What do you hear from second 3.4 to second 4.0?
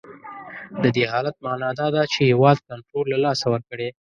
ورکړی.